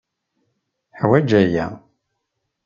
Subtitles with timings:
[0.89, 1.67] Teḥwaj aya.